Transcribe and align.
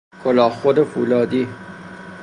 کلاه 0.23 0.49
خود 0.51 0.83
فولادی 0.83 1.47